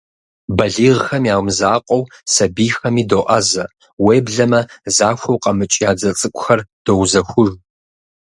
[0.57, 2.03] Балигъхэм я мызакъуэу,
[2.33, 3.63] сабийхэми доӀэзэ,
[4.05, 4.61] уеблэмэ
[4.95, 7.51] захуэу къэмыкӀ я дзэ цӀыкӀухэр доузэхуж.